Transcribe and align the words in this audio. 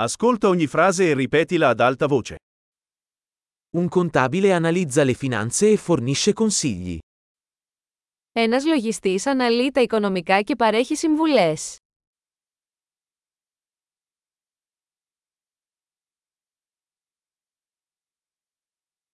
Ascolta 0.00 0.46
ogni 0.48 0.68
frase 0.68 1.10
e 1.10 1.14
ripetila 1.14 1.70
ad 1.70 1.80
alta 1.80 2.06
voce. 2.06 2.36
Un 3.76 3.88
contabile 3.88 4.52
analizza 4.52 5.02
le 5.02 5.12
finanze 5.14 5.72
e 5.72 5.76
fornisce 5.76 6.32
consigli. 6.32 6.98
Ένας 8.32 8.64
λογιστής 8.64 9.26
αναλύει 9.26 9.70
τα 9.70 9.80
οικονομικά 9.80 10.42
και 10.42 10.56
παρέχει 10.56 10.96
συμβουλές. 10.96 11.76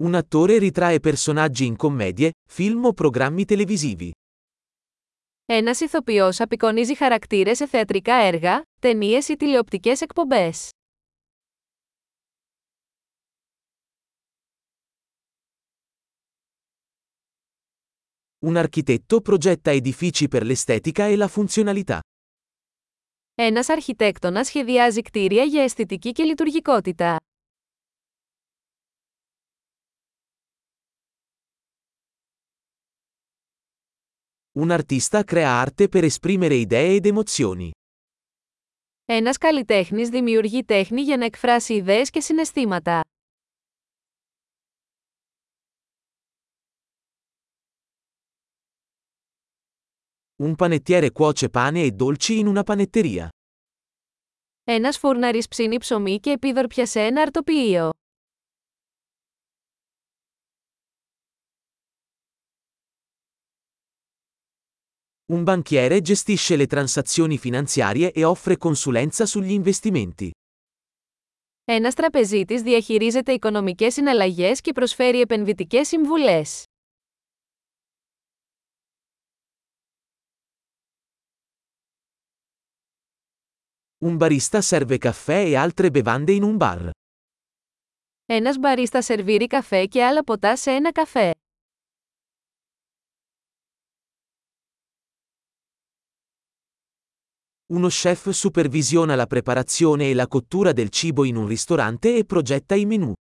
Un 0.04 0.16
attore 0.16 0.58
ritrae 0.58 1.00
personaggi 1.00 1.66
in 1.66 1.76
commedie, 1.78 2.32
film 2.50 2.84
o 2.86 2.94
programmi 2.94 3.46
televisivi. 3.46 4.12
Ένας 5.46 5.80
ηθοποιός 5.80 6.40
απεικονίζει 6.40 6.96
χαρακτήρες 6.96 7.58
σε 7.58 7.68
θεατρικά 7.68 8.14
έργα, 8.14 8.62
ταινίες 8.82 9.28
ή 9.28 9.36
τηλεοπτικές 9.36 10.02
εκπομπές. 10.02 10.70
Un 18.43 18.57
architetto 18.57 19.21
progetta 19.21 19.71
edifici 19.73 20.29
per 20.29 20.43
l'estetica 20.45 21.07
e 21.07 21.17
la 21.17 21.29
funzionalità. 21.29 22.01
Ένας 23.35 23.69
αρχιτέκτονας 23.69 24.47
σχεδιάζει 24.47 25.03
κτίρια 25.03 25.43
για 25.43 25.63
αισθητική 25.63 26.13
και 26.13 26.23
λειτουργικότητα. 26.23 27.17
Un 34.61 34.71
artista 34.71 35.25
crea 35.25 35.51
arte 35.51 35.89
per 35.89 36.05
esprimere 36.05 36.55
idee 36.55 36.95
ed 36.95 37.07
emozioni. 37.07 37.71
Ένας 39.05 39.39
καλλιτέχνης 39.39 40.09
δημιουργεί 40.09 40.65
τέχνη 40.65 41.01
για 41.01 41.17
να 41.17 41.25
εκφράσει 41.25 41.75
ιδέες 41.75 42.11
και 42.11 42.21
συναισθήματα. 42.21 43.01
Un 50.43 50.55
panettiere 50.55 51.11
cuoce 51.11 51.49
pane 51.49 51.83
e 51.83 51.91
dolci 51.91 52.39
in 52.39 52.47
una 52.47 52.63
panetteria. 52.63 53.29
Ένας 54.65 54.99
φούρναρης 54.99 55.49
ψήνει 55.49 55.79
ψωμί 55.79 56.21
και 56.21 56.31
επίδορπια 56.31 56.87
σε 56.87 57.01
ένα 57.01 57.23
αρτοποιείο. 57.23 57.91
Un 65.31 65.45
banchiere 65.45 66.01
gestisce 66.01 66.57
le 66.57 66.67
transazioni 66.67 67.39
finanziarie 67.39 68.13
e 68.13 68.25
offre 68.25 68.57
consulenza 68.57 69.27
sugli 69.27 69.51
investimenti. 69.51 70.31
Ένας 71.65 71.95
τραπεζίτης 71.95 72.63
διαχειρίζεται 72.63 73.33
οικονομικές 73.33 73.95
συναλλαγές 73.95 74.61
και 74.61 74.73
προσφέρει 74.73 75.21
επενδυτικές 75.21 75.89
συμβουλές. 75.89 76.65
Un 84.05 84.17
barista 84.17 84.61
serve 84.61 84.99
caffè 84.99 85.45
e 85.45 85.57
altre 85.57 85.91
bevande 85.91 86.33
in 86.33 86.43
un 86.43 86.57
bar. 86.57 86.91
Ένας 88.27 88.59
μπαρίστα 88.59 89.03
σερβίρει 89.03 89.47
καφέ 89.47 89.87
και 89.87 90.05
άλλα 90.05 90.25
ποτά 90.25 90.57
σε 90.57 90.71
ένα 90.71 90.93
καφέ. 90.93 91.31
Uno 97.71 97.89
chef 97.89 98.31
supervisiona 98.31 99.15
la 99.15 99.27
preparazione 99.27 100.11
e 100.11 100.15
la 100.15 100.27
cottura 100.27 100.73
del 100.73 100.89
cibo 100.89 101.25
in 101.25 101.37
un 101.37 101.47
ristorante 101.47 102.17
e 102.17 102.25
progetta 102.25 102.75
i 102.75 102.85
menù. 102.87 103.13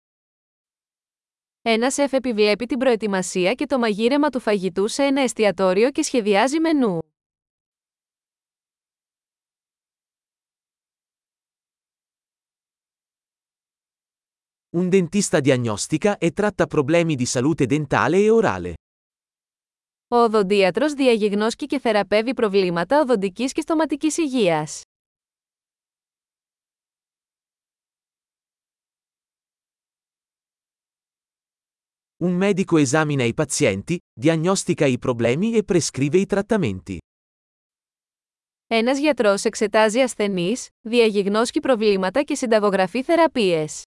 Ένα 1.62 1.90
σεφ 1.90 2.12
επιβλέπει 2.12 2.66
την 2.66 2.78
προετοιμασία 2.78 3.54
και 3.54 3.66
το 3.66 3.78
μαγείρεμα 3.78 4.28
του 4.28 4.40
φαγητού 4.40 4.88
σε 4.88 5.02
ένα 5.02 5.20
εστιατόριο 5.20 5.90
και 5.90 6.02
σχεδιάζει 6.02 6.60
μενού. 6.60 6.98
Un 14.76 14.88
dentista 14.88 15.40
diagnostica 15.40 16.18
e 16.18 16.30
tratta 16.32 16.66
problemi 16.66 17.14
di 17.14 17.26
salute 17.26 17.66
dentale 17.66 18.18
e 18.18 18.30
orale. 18.30 18.74
Ο 20.08 20.16
οδοντίατρος 20.16 20.92
διαγιγνώσκει 20.92 21.66
και 21.66 21.78
θεραπεύει 21.78 22.34
προβλήματα 22.34 23.00
οδοντικής 23.00 23.52
και 23.52 23.60
στοματικής 23.60 24.16
υγείας. 24.16 24.82
Un 32.20 32.34
medico 32.36 32.78
esamina 32.78 33.24
i 33.24 33.34
pazienti, 33.34 33.96
diagnostica 34.12 34.86
i 34.86 34.98
problemi 34.98 35.54
e 35.54 35.62
prescrive 35.62 36.18
i 36.18 36.26
trattamenti. 36.26 36.98
Ένας 38.66 38.98
γιατρός 38.98 39.44
εξετάζει 39.44 40.00
ασθενείς, 40.00 40.68
διαγιγνώσκει 40.80 41.60
προβλήματα 41.60 42.22
και 42.22 42.34
συνταγογραφεί 42.34 43.02
θεραπείες. 43.02 43.82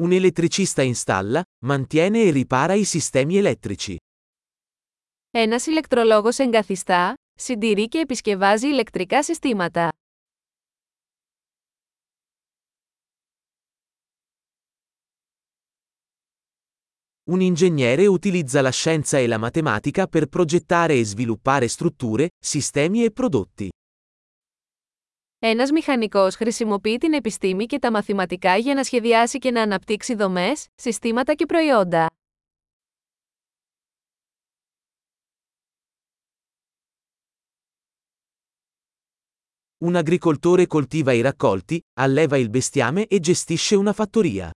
Un 0.00 0.12
elettricista 0.12 0.82
installa, 0.82 1.42
mantiene 1.64 2.22
e 2.22 2.30
ripara 2.30 2.74
i 2.74 2.84
sistemi 2.84 3.36
elettrici. 3.36 3.96
Ένας 5.30 5.66
ηλεκτρολόγος 5.66 6.38
εγκαθιστά, 6.38 7.14
συντηρεί 7.34 7.88
και 7.88 7.98
επισκευάζει 7.98 8.68
ηλεκτρικά 8.68 9.22
συστήματα. 9.22 9.92
Un 17.28 17.40
ingegnere 17.40 18.06
utilizza 18.06 18.60
la 18.60 18.70
scienza 18.70 19.18
e 19.18 19.26
la 19.26 19.38
matematica 19.38 20.06
per 20.06 20.26
progettare 20.26 20.94
e 20.98 21.04
sviluppare 21.04 21.68
strutture, 21.68 22.30
sistemi 22.38 23.04
e 23.04 23.10
prodotti. 23.10 23.68
Ένας 25.43 25.71
μηχανικός 25.71 26.35
χρησιμοποιεί 26.35 26.97
την 26.97 27.13
επιστήμη 27.13 27.65
και 27.65 27.79
τα 27.79 27.91
μαθηματικά 27.91 28.55
για 28.57 28.73
να 28.73 28.83
σχεδιάσει 28.83 29.37
και 29.37 29.51
να 29.51 29.61
αναπτύξει 29.61 30.15
δομές, 30.15 30.67
συστήματα 30.75 31.33
και 31.33 31.45
προϊόντα. 31.45 32.09
Un 39.85 39.95
agricoltore 39.95 40.67
coltiva 40.67 41.11
i 41.11 41.21
raccolti, 41.21 41.79
alleva 41.99 42.37
il 42.37 42.49
bestiame 42.49 43.07
e 43.07 43.19
gestisce 43.19 43.75
una 43.75 43.93
fattoria. 43.93 44.49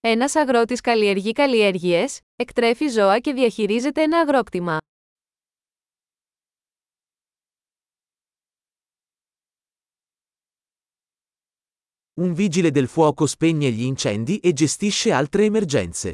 Ένας 0.00 0.34
αγρότης 0.36 0.80
καλλιεργεί 0.80 1.32
καλλιέργειες, 1.32 2.20
εκτρέφει 2.36 2.88
ζώα 2.88 3.18
και 3.18 3.32
διαχειρίζεται 3.32 4.02
ένα 4.02 4.18
αγρόκτημα. 4.18 4.78
Un 12.19 12.33
vigile 12.33 12.71
del 12.71 12.87
fuoco 12.87 13.25
spegne 13.25 13.71
gli 13.71 13.83
incendi 13.83 14.39
e 14.39 14.53
gestisce 14.53 15.11
altre 15.11 15.45
emergenze. 15.45 16.13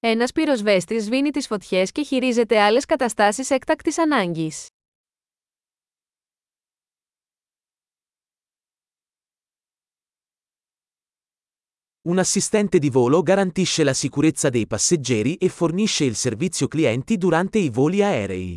Ένας 0.00 0.32
πυροσβέστης 0.32 1.04
σβήνει 1.04 1.30
τις 1.30 1.46
φωτιές 1.46 1.92
και 1.92 2.02
χειρίζεται 2.02 2.60
άλλες 2.60 2.84
καταστάσεις 2.84 3.50
έκτακτης 3.50 3.98
ανάγκης. 3.98 4.66
Un 12.08 12.18
assistente 12.18 12.78
di 12.78 12.88
volo 12.88 13.22
garantisce 13.22 13.84
la 13.84 13.92
sicurezza 13.92 14.48
dei 14.48 14.66
passeggeri 14.66 15.36
e 15.36 15.48
fornisce 15.48 16.04
il 16.04 16.14
servizio 16.14 16.66
clienti 16.66 17.16
durante 17.18 17.58
i 17.58 17.68
voli 17.68 18.02
aerei. 18.02 18.54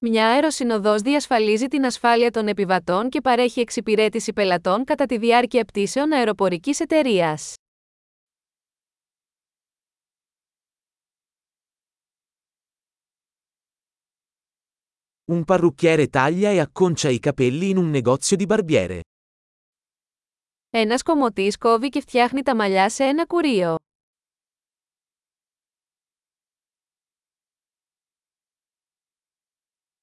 Μια 0.00 0.26
αεροσυνοδός 0.28 1.02
διασφαλίζει 1.02 1.66
την 1.66 1.84
ασφάλεια 1.84 2.30
των 2.30 2.48
επιβατών 2.48 3.08
και 3.08 3.20
παρέχει 3.20 3.60
εξυπηρέτηση 3.60 4.32
πελατών 4.32 4.84
κατά 4.84 5.06
τη 5.06 5.18
διάρκεια 5.18 5.64
πτήσεων 5.64 6.12
αεροπορικής 6.12 6.80
εταιρείας. 6.80 7.54
Un 15.32 15.44
parrucchiere 15.44 16.06
taglia 16.08 16.50
e 16.50 16.58
acconcia 16.60 17.08
i 17.08 17.18
capelli 17.18 17.68
in 17.68 17.76
un 17.76 17.90
negozio 17.90 18.36
di 18.36 18.46
barbiere. 18.46 19.00
Ένας 20.70 21.02
κομμωτής 21.02 21.58
κόβει 21.58 21.88
και 21.88 22.00
φτιάχνει 22.00 22.42
τα 22.42 22.56
μαλλιά 22.56 22.88
σε 22.88 23.04
ένα 23.04 23.26
κουρείο. 23.26 23.76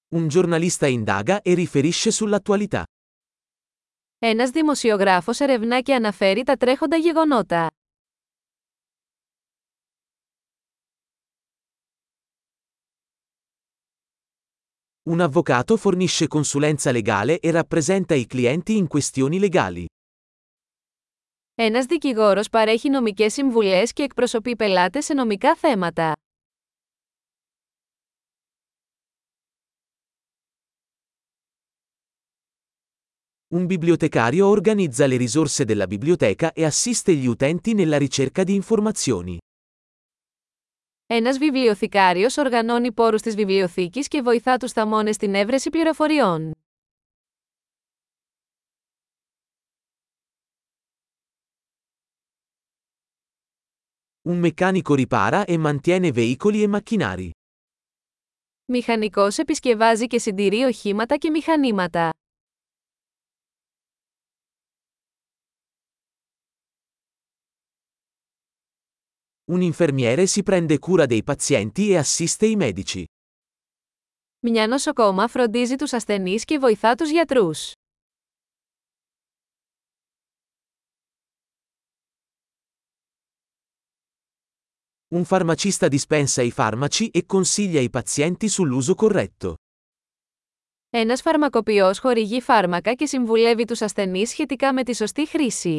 Un 0.08 0.28
giornalista 0.28 0.86
indaga 0.86 1.40
e 1.42 1.54
riferisce 1.54 2.10
sull'attualità. 2.10 2.82
Ένας 4.18 4.50
δημοσιογράφος 4.50 5.40
ερευνά 5.40 5.80
και 5.80 5.94
αναφέρει 5.94 6.42
τα 6.42 6.56
τρέχοντα 6.56 6.96
γεγονότα. 6.96 7.70
Un 15.10 15.20
avvocato 15.20 15.76
fornisce 15.76 16.26
consulenza 16.26 16.90
legale 16.90 17.40
e 17.40 17.50
rappresenta 17.50 18.14
i 18.14 18.26
clienti 18.26 18.76
in 18.76 18.86
questioni 18.86 19.38
legali. 19.38 19.84
Ένας 21.54 21.86
δικηγόρος 21.86 22.48
παρέχει 22.48 22.90
νομικές 22.90 23.32
συμβουλές 23.32 23.92
και 23.92 24.02
εκπροσωπεί 24.02 24.56
πελάτες 24.56 25.04
σε 25.04 25.14
νομικά 25.14 25.56
θέματα. 25.56 26.12
Un 33.54 33.66
bibliotecario 33.66 34.46
organizza 34.46 35.06
le 35.06 35.16
risorse 35.16 35.64
della 35.64 35.86
biblioteca 35.88 36.52
e 36.52 36.64
assiste 36.64 37.14
gli 37.14 37.26
utenti 37.26 37.74
nella 37.74 37.98
ricerca 37.98 38.44
di 38.44 38.54
informazioni. 38.54 39.38
Ένας 41.06 41.38
βιβλιοθηκάριος 41.38 42.36
οργανώνει 42.36 42.92
πόρους 42.92 43.22
της 43.22 43.34
βιβλιοθήκης 43.34 44.08
και 44.08 44.22
βοηθά 44.22 44.56
τους 44.56 44.72
θαμώνες 44.72 45.14
στην 45.14 45.34
έβρεση 45.34 45.70
πληροφοριών. 45.70 46.52
Un 54.28 54.38
meccanico 54.38 54.94
ripara 54.94 55.44
e 55.44 55.56
mantiene 55.56 56.12
veicoli 56.12 56.62
e 56.62 56.66
macchinari. 56.66 57.30
Μηχανικός 58.64 59.38
επισκευάζει 59.38 60.06
και 60.06 60.18
συντηρεί 60.18 60.62
οχήματα 60.62 61.16
και 61.16 61.30
μηχανήματα. 61.30 62.10
Un 69.50 69.62
infermiere 69.62 70.26
si 70.26 70.42
prende 70.42 70.78
cura 70.78 71.06
dei 71.06 71.22
pazienti 71.22 71.90
e 71.90 71.96
assiste 71.96 72.46
i 72.46 72.56
medici. 72.56 73.04
Μια 74.42 74.66
νοσοκόμα 74.66 75.28
φροντίζει 75.28 75.76
τους 75.76 75.92
ασθενείς 75.92 76.44
και 76.44 76.58
βοηθά 76.58 76.94
τους 76.94 77.10
γιατρούς. 77.10 77.72
Un 85.12 85.24
farmacista 85.24 85.88
dispensa 85.88 86.42
i 86.42 86.50
farmaci 86.50 87.10
e 87.10 87.26
consiglia 87.26 87.80
i 87.80 87.90
pazienti 87.90 88.48
sull'uso 88.48 88.94
corretto. 88.94 89.54
Ένας 90.90 91.20
φαρμακοποιός 91.22 91.98
χορηγεί 91.98 92.40
φάρμακα 92.40 92.94
και 92.94 93.06
συμβουλεύει 93.06 93.64
τους 93.64 93.82
ασθενείς 93.82 94.30
σχετικά 94.30 94.72
με 94.72 94.84
τη 94.84 94.94
σωστή 94.96 95.26
χρήση. 95.26 95.78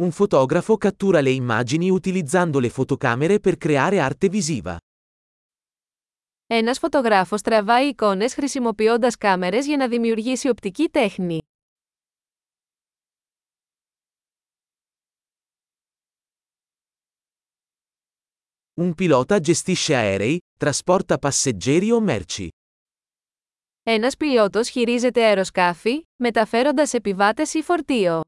Un 0.00 0.10
fotografo 0.10 0.78
cattura 0.78 1.20
le 1.20 1.30
immagini 1.30 1.90
utilizzando 1.90 2.58
le 2.58 2.70
fotocamere 2.70 3.40
per 3.40 3.56
creare 3.58 4.00
arte 4.00 4.28
visiva. 4.28 4.76
Ένας 6.46 6.78
φωτογράφος 6.78 7.42
τραβάει 7.42 7.88
εικόνες 7.88 8.34
χρησιμοποιώντας 8.34 9.16
κάμερες 9.16 9.66
για 9.66 9.76
να 9.76 9.88
δημιουργήσει 9.88 10.48
οπτική 10.48 10.88
τέχνη. 10.88 11.38
Un 18.80 18.94
pilota 18.94 19.40
gestisce 19.40 19.94
aerei, 19.94 20.38
trasporta 20.58 21.18
passeggeri 21.18 21.90
o 21.92 22.00
merci. 22.00 22.48
Ένας 23.82 24.16
πιλότος 24.16 24.68
χειρίζεται 24.68 25.24
αεροσκάφη, 25.24 26.02
μεταφέροντας 26.16 26.94
επιβάτες 26.94 27.54
ή 27.54 27.62
φορτίο. 27.62 28.20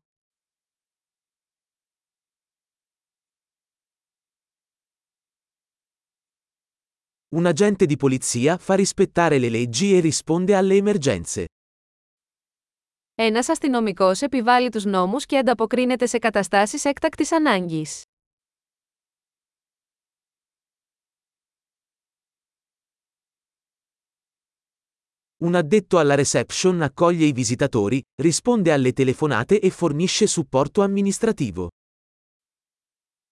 Un 7.36 7.46
agente 7.46 7.86
di 7.86 7.96
polizia 7.96 8.58
fa 8.58 8.74
rispettare 8.74 9.38
le 9.38 9.50
leggi 9.50 9.96
e 9.96 10.00
risponde 10.00 10.56
alle 10.56 10.76
emergenze. 10.76 11.46
Ένας 13.16 13.50
αστυνομικός 13.50 14.22
επιβάλλει 14.22 14.70
τους 14.70 14.86
νόμους 14.86 15.26
και 15.26 15.38
ανταποκρίνεται 15.38 16.06
σε 16.06 16.18
καταστάσεις 16.18 16.86
έκτακτης 16.86 17.32
ανάγκης. 17.32 18.04
Un 25.42 25.56
addetto 25.56 25.98
alla 25.98 26.16
reception 26.16 26.82
accoglie 26.82 27.26
i 27.26 27.32
visitatori, 27.32 28.02
risponde 28.22 28.74
alle 28.74 28.92
telefonate 28.92 29.60
e 29.60 29.70
fornisce 29.70 30.28
supporto 30.28 30.82
amministrativo. 30.82 31.68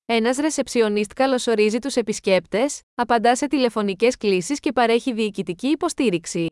Ένας 0.07 0.37
ρεσεψιονίστ 0.37 1.13
καλωσορίζει 1.13 1.79
τους 1.79 1.97
επισκέπτες, 1.97 2.81
απαντά 2.95 3.37
σε 3.37 3.47
τηλεφωνικές 3.47 4.17
κλήσεις 4.17 4.61
και 4.61 4.73
παρέχει 4.73 5.13
διοικητική 5.13 5.67
υποστήριξη. 5.69 6.47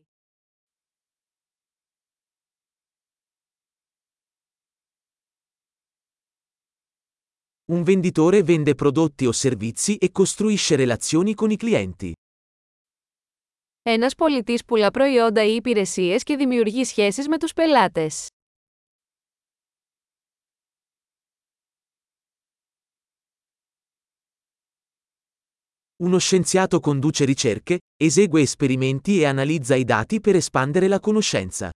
Un 7.72 7.82
venditore 7.84 8.42
vende 8.42 8.74
prodotti 8.74 9.26
o 9.26 9.32
servizi 9.32 9.96
e 9.96 10.10
costruisce 10.10 10.76
relazioni 10.76 11.34
con 11.34 11.50
i 11.50 11.56
clienti. 11.56 12.12
Ένας 13.82 14.14
πολιτής 14.14 14.64
πουλά 14.64 14.90
προϊόντα 14.90 15.44
ή 15.44 15.54
υπηρεσίες 15.54 16.22
και 16.22 16.36
δημιουργεί 16.36 16.84
σχέσεις 16.84 17.28
με 17.28 17.38
τους 17.38 17.52
πελάτες. 17.52 18.28
Uno 26.03 26.17
scienziato 26.17 26.79
conduce 26.79 27.25
ricerche, 27.25 27.79
esegue 27.95 28.41
esperimenti 28.41 29.19
e 29.19 29.25
analizza 29.25 29.75
i 29.75 29.83
dati 29.83 30.19
per 30.19 30.35
espandere 30.35 30.87
la 30.87 30.99
conoscenza. 30.99 31.69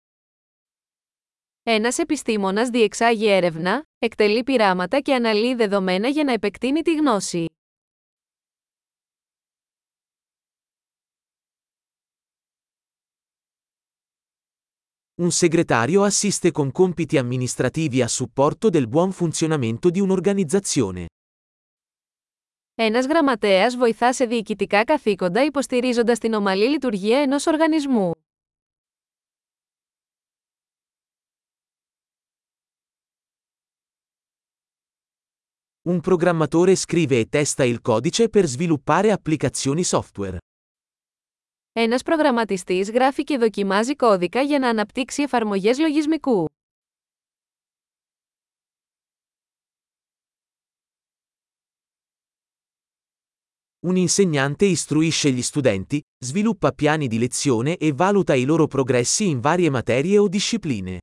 Ένας 1.63 1.97
επιστήμονας 1.97 2.69
διεξάγει 2.69 3.27
έρευνα, 3.27 3.83
εκτελεί 3.99 4.43
πειράματα 4.43 4.99
και 4.99 5.13
αναλύει 5.13 5.55
δεδομένα 5.55 6.07
για 6.07 6.23
να 6.23 6.33
επεκτείνει 6.33 6.81
τη 6.81 6.95
γνώση. 6.95 7.45
Un 15.21 15.31
segretario 15.31 16.03
assiste 16.03 16.51
con 16.51 16.71
compiti 16.71 17.17
amministrativi 17.17 18.01
a 18.01 18.07
supporto 18.07 18.69
del 18.69 18.87
buon 18.87 19.11
funzionamento 19.11 19.89
di 19.89 19.99
un'organizzazione. 19.99 21.07
Ένας 22.76 23.06
γραμματέας 23.06 23.76
βοηθά 23.76 24.12
σε 24.12 24.24
διοικητικά 24.24 24.84
καθήκοντα 24.84 25.44
υποστηρίζοντας 25.44 26.18
την 26.18 26.34
ομαλή 26.34 26.68
λειτουργία 26.68 27.20
ενός 27.20 27.46
οργανισμού. 27.46 28.10
Un 35.86 36.00
programmatore 36.00 36.76
scrive 36.76 37.20
e 37.20 37.28
testa 37.28 37.64
il 37.64 37.80
codice 37.80 38.28
per 38.28 38.44
sviluppare 38.46 39.10
applicazioni 39.10 39.84
software. 39.84 40.36
Ένας 41.72 42.02
προγραμματιστής 42.02 42.90
γράφει 42.90 43.24
και 43.24 43.38
δοκιμάζει 43.38 43.96
κώδικα 43.96 44.40
για 44.40 44.58
να 44.58 44.68
αναπτύξει 44.68 45.22
εφαρμογές 45.22 45.78
λογισμικού. 45.78 46.48
Un 53.85 53.95
insegnante 53.95 54.65
istruisce 54.65 55.31
gli 55.31 55.41
studenti, 55.41 56.01
sviluppa 56.17 56.71
piani 56.71 57.07
di 57.07 57.17
lezione 57.17 57.77
e 57.77 57.93
valuta 57.93 58.33
i 58.33 58.43
loro 58.43 58.67
progressi 58.67 59.27
in 59.27 59.39
varie 59.39 59.69
materie 59.69 60.17
o 60.17 60.27
discipline. 60.27 60.97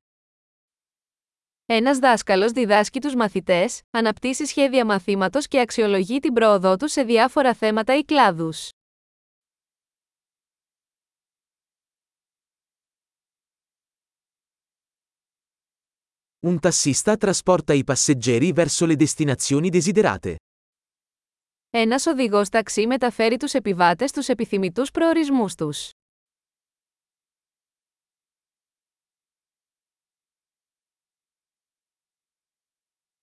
Ένας 1.68 1.98
δάσκαλος 1.98 2.52
διδάσκει 2.52 3.00
τους 3.00 3.14
μαθητές, 3.14 3.80
αναπτύσσει 3.90 4.46
σχέδια 4.46 4.84
μαθήματος 4.84 5.48
και 5.48 5.60
αξιολογεί 5.60 6.18
την 6.18 6.32
πρόοδό 6.32 6.76
τους 6.76 6.92
σε 6.92 7.02
διάφορα 7.02 7.54
θέματα 7.54 7.96
ή 7.96 8.04
κλάδους. 8.04 8.68
Un 16.46 16.58
tassista 16.60 17.16
trasporta 17.16 17.72
i 17.72 17.82
passeggeri 17.84 18.52
verso 18.52 18.86
le 18.86 18.96
destinazioni 18.96 19.68
desiderate. 19.68 20.36
Ένας 21.73 22.05
οδηγός 22.05 22.49
ταξί 22.49 22.87
μεταφέρει 22.87 23.37
τους 23.37 23.53
επιβάτες 23.53 24.09
στους 24.09 24.27
επιθυμητούς 24.27 24.91
προορισμούς 24.91 25.55
τους. 25.55 25.89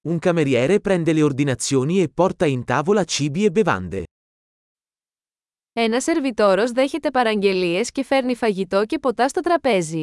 Un 0.09 0.19
cameriere 0.19 0.81
prende 0.81 1.12
le 1.12 1.23
ordinazioni 1.23 2.00
e 2.02 2.09
porta 2.09 2.47
in 2.47 2.64
tavola 2.64 3.05
cibi 3.05 3.45
e 3.45 3.50
bevande. 3.50 4.02
Ένας 5.73 6.02
σερβιτόρος 6.02 6.73
δέχεται 6.73 7.11
παραγγελίες 7.11 7.90
και 7.90 8.05
φέρνει 8.05 8.35
φαγητό 8.35 8.85
και 8.87 8.99
ποτά 8.99 9.28
στο 9.28 9.40
τραπέζι. 9.40 10.02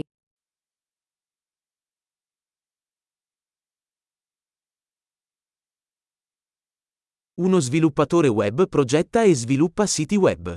Uno 7.40 7.59
sviluppatore 7.61 8.28
web 8.28 8.69
progetta 8.69 9.23
e 9.23 9.35
sviluppa 9.35 9.87
siti 9.87 10.16
web. 10.16 10.54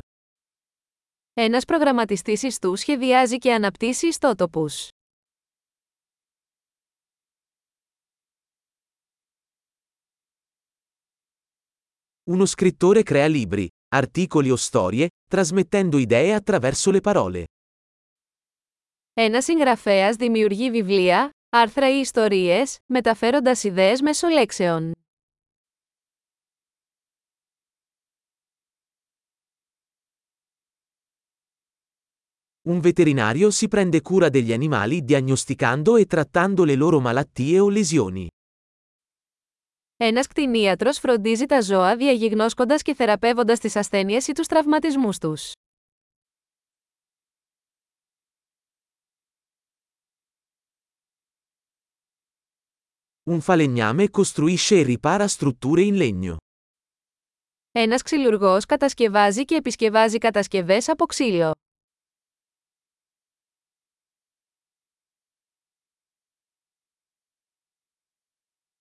Ένας 1.33 1.65
προγραμματιστής 1.65 2.43
ιστού 2.43 2.75
σχεδιάζει 2.75 3.37
και 3.37 3.53
αναπτύσσει 3.53 4.07
ιστότοπους. 4.07 4.87
Uno 12.31 12.45
scrittore 12.45 13.03
crea 13.03 13.27
libri, 13.27 13.67
articoli 13.95 14.49
o 14.51 14.55
storie, 14.55 15.07
trasmettendo 15.29 15.97
idee 15.97 16.33
attraverso 16.33 16.91
le 16.91 17.01
parole. 17.01 17.43
Ένας 19.13 19.43
συγγραφέας 19.43 20.15
δημιουργεί 20.15 20.71
βιβλία, 20.71 21.29
άρθρα 21.49 21.95
ή 21.95 21.99
ιστορίες, 21.99 22.77
μεταφέροντας 22.85 23.63
ιδέες 23.63 24.01
μέσω 24.01 24.27
λέξεων. 24.27 24.91
Un 32.68 32.80
veterinario 32.80 33.50
si 33.50 33.66
prende 33.66 34.02
cura 34.02 34.28
degli 34.28 34.52
animali 34.52 35.02
diagnosticando 35.02 35.96
e 35.96 36.04
trattando 36.04 36.64
le 36.64 36.74
loro 36.74 37.00
malattie 37.00 37.58
o 37.58 37.68
lesioni. 37.68 38.26
Ένας 39.96 40.26
κτηνίατρος 40.26 40.98
φροντίζει 40.98 41.46
τα 41.46 41.60
ζώα 41.60 41.96
διαγιγνώσκοντας 41.96 42.82
και 42.82 42.94
θεραπεύοντας 42.94 43.58
τις 43.58 43.76
ασθένειες 43.76 44.26
ή 44.26 44.32
τους 44.32 44.46
τραυματισμούς 44.46 45.18
τους. 45.18 45.52
Un 53.30 53.40
falegname 53.40 54.04
costruisce 54.10 54.74
e 54.80 54.96
ripara 54.96 55.26
strutture 55.28 55.82
in 55.86 55.94
legno. 55.96 56.36
Ένας 57.72 58.02
ξυλουργός 58.02 58.64
κατασκευάζει 58.64 59.44
και 59.44 59.54
επισκευάζει 59.54 60.18
κατασκευές 60.18 60.88
από 60.88 61.06
ξύλο. 61.06 61.57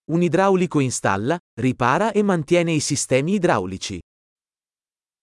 Un 0.07 0.23
idraulico 0.23 0.81
installa, 0.81 1.39
ripara 1.61 2.13
e 2.13 2.23
mantiene 2.23 2.73
i 2.73 2.81
sistemi 2.81 3.33
idraulici. 3.33 3.99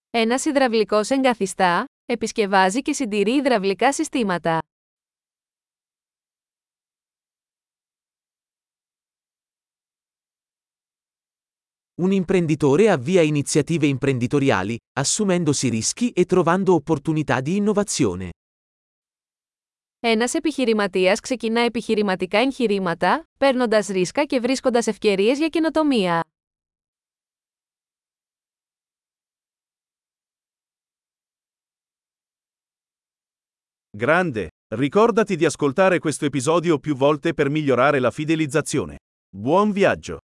Ένας 0.10 0.46
υδραυλικός 0.46 1.10
εγκαθιστά, 1.10 1.86
επισκευάζει 2.05 2.81
και 2.81 2.93
συντηρεί 2.93 3.36
υδραυλικά 3.36 3.93
συστήματα. 3.93 4.60
Un 12.01 12.12
imprenditore 12.12 12.89
avvia 12.89 13.22
iniziative 13.22 13.86
imprenditoriali, 13.86 14.77
assumendosi 14.98 15.69
rischi 15.69 16.12
e 16.12 16.25
trovando 16.25 16.74
opportunità 16.74 17.41
di 17.41 17.55
innovazione. 17.55 18.31
Ένας 20.03 20.34
επιχειρηματίας 20.34 21.19
ξεκινά 21.19 21.62
επιχειρηματικά 21.62 22.38
εγχειρήματα, 22.38 23.24
παίρνοντας 23.38 23.88
ρίσκα 23.88 24.25
και 24.25 24.39
βρίσκοντας 24.39 24.88
ευκαιρίες 24.88 25.38
για 25.38 25.48
καινοτομία. 25.48 26.24
Grande! 33.98 34.48
Ricordati 34.75 35.36
di 35.36 35.46
ascoltare 35.46 36.00
questo 36.00 36.25
episodio 36.25 36.77
più 36.77 36.96
volte 36.96 37.34
per 37.34 37.50
migliorare 37.50 38.00
la 38.00 38.12
fidelizzazione. 38.12 38.98
Buon 39.36 39.72
viaggio! 39.72 40.19